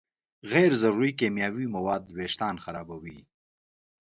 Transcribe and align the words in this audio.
غیر 0.51 0.71
ضروري 0.81 1.11
کیمیاوي 1.19 1.65
مواد 1.75 2.03
وېښتيان 2.17 2.55
خرابوي. 2.63 3.19